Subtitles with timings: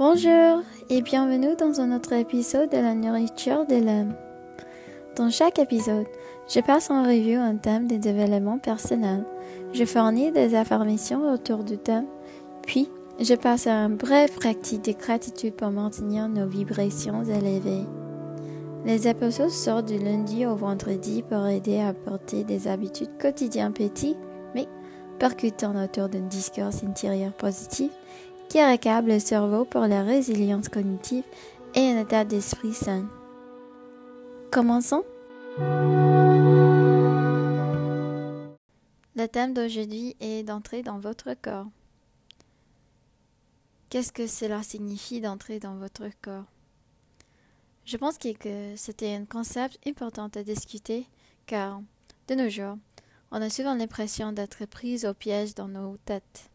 [0.00, 4.14] Bonjour et bienvenue dans un autre épisode de la nourriture de l'âme.
[5.14, 6.06] Dans chaque épisode,
[6.48, 9.26] je passe en revue un thème de développement personnel.
[9.74, 12.06] Je fournis des affirmations autour du thème,
[12.62, 12.88] puis
[13.20, 17.84] je passe à un bref pratique de gratitude pour maintenir nos vibrations élevées.
[18.86, 24.16] Les épisodes sortent du lundi au vendredi pour aider à porter des habitudes quotidiennes petites,
[24.54, 24.66] mais
[25.18, 27.90] percutant autour d'un discours intérieur positif
[28.50, 31.22] qui accable le cerveau pour la résilience cognitive
[31.76, 33.08] et un état d'esprit sain.
[34.50, 35.04] Commençons.
[39.14, 41.68] Le thème d'aujourd'hui est d'entrer dans votre corps.
[43.88, 46.46] Qu'est-ce que cela signifie d'entrer dans votre corps?
[47.84, 51.06] Je pense que c'était un concept important à discuter
[51.46, 51.82] car,
[52.26, 52.78] de nos jours,
[53.30, 56.50] on a souvent l'impression d'être pris au piège dans nos têtes.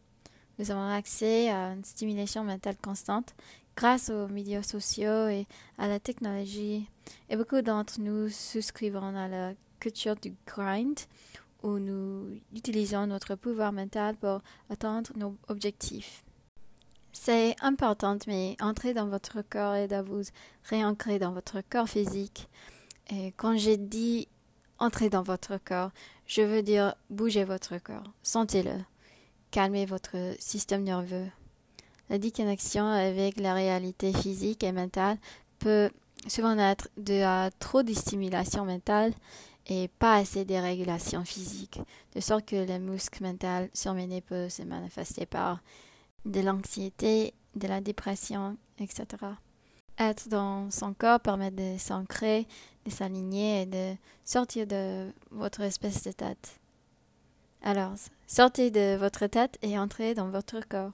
[0.58, 3.34] Nous avons accès à une stimulation mentale constante
[3.76, 6.88] grâce aux médias sociaux et à la technologie,
[7.28, 10.98] et beaucoup d'entre nous souscrivons à la culture du grind,
[11.62, 16.24] où nous utilisons notre pouvoir mental pour atteindre nos objectifs.
[17.12, 20.22] C'est important, mais entrer dans votre corps et de vous
[20.64, 22.48] réancrer dans votre corps physique.
[23.10, 24.28] Et quand j'ai dit
[24.78, 25.90] entrer dans votre corps,
[26.26, 28.78] je veux dire bougez votre corps, sentez-le,
[29.56, 31.28] calmez votre système nerveux.
[32.10, 35.16] La déconnexion avec la réalité physique et mentale
[35.58, 35.88] peut
[36.28, 39.14] souvent être de à trop de stimulation mentale
[39.66, 41.80] et pas assez de régulation physique,
[42.14, 45.62] de sorte que le muscle mental surmené peut se manifester par
[46.26, 49.06] de l'anxiété, de la dépression, etc.
[49.98, 52.46] Être dans son corps permet de s'ancrer,
[52.84, 56.60] de s'aligner et de sortir de votre espèce de tête.
[57.68, 57.94] Alors,
[58.28, 60.92] sortez de votre tête et entrez dans votre corps.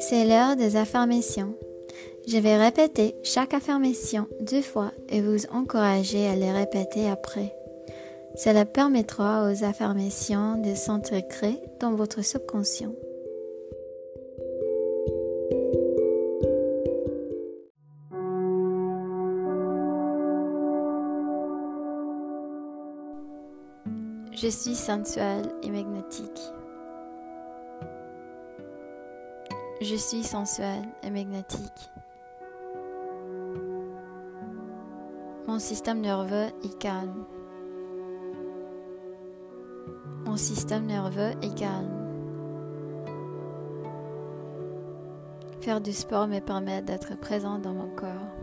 [0.00, 1.54] C'est l'heure des affirmations.
[2.26, 7.54] Je vais répéter chaque affirmation deux fois et vous encourager à les répéter après.
[8.34, 12.94] Cela permettra aux affirmations de s'intégrer dans votre subconscient.
[24.40, 26.40] Je suis sensuelle et magnétique.
[29.80, 31.90] Je suis sensuelle et magnétique.
[35.48, 37.24] Mon système nerveux est calme.
[40.24, 42.06] Mon système nerveux est calme.
[45.62, 48.37] Faire du sport me permet d'être présent dans mon corps.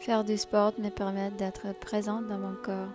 [0.00, 2.88] Faire du sport me permet d'être présent dans mon corps.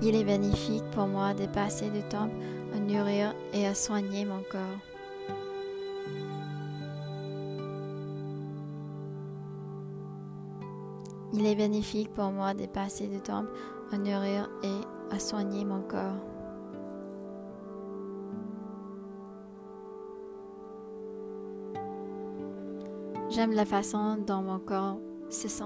[0.00, 2.30] Il est bénéfique pour moi de passer du temps
[2.72, 4.78] à nourrir et à soigner mon corps.
[11.32, 13.46] Il est bénéfique pour moi de passer du temps
[13.90, 16.31] à nourrir et à soigner mon corps.
[23.34, 24.98] J'aime la façon dont mon corps
[25.30, 25.64] se sent.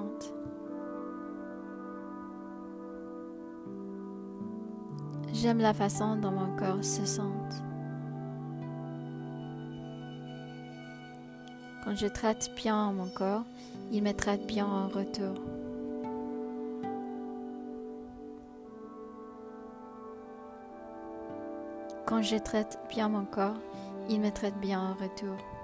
[5.33, 7.23] J'aime la façon dont mon corps se sent.
[11.85, 13.43] Quand je traite bien mon corps,
[13.91, 15.35] il me traite bien en retour.
[22.07, 23.59] Quand je traite bien mon corps,
[24.09, 25.56] il me traite bien en retour.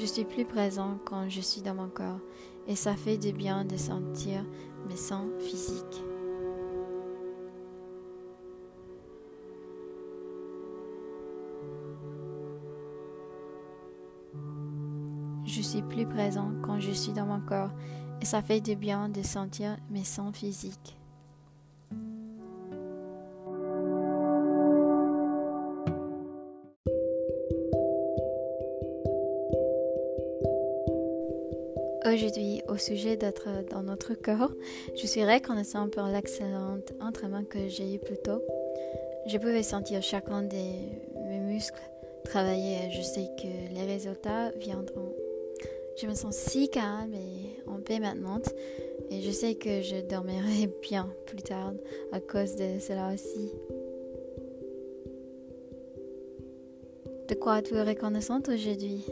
[0.00, 2.20] Je suis plus présent quand je suis dans mon corps
[2.66, 4.42] et ça fait du bien de sentir
[4.88, 6.02] mes sens physiques.
[15.44, 17.72] Je suis plus présent quand je suis dans mon corps
[18.22, 20.99] et ça fait du bien de sentir mes sens physiques.
[32.12, 34.50] Aujourd'hui, au sujet d'être dans notre corps,
[34.96, 38.42] je suis reconnaissant pour l'excellent entraînement que j'ai eu plus tôt.
[39.26, 41.80] Je pouvais sentir chacun de mes muscles
[42.24, 45.14] travailler et je sais que les résultats viendront.
[46.00, 48.40] Je me sens si calme et en paix maintenant
[49.10, 51.74] et je sais que je dormirai bien plus tard
[52.10, 53.52] à cause de cela aussi.
[57.28, 59.04] De quoi êtes-vous reconnaissante aujourd'hui?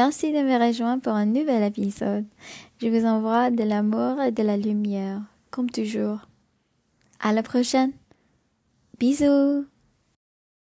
[0.00, 2.24] Merci de me rejoindre pour un nouvel épisode.
[2.80, 6.28] Je vous envoie de l'amour et de la lumière, comme toujours.
[7.18, 7.90] À la prochaine.
[9.00, 9.66] Bisous.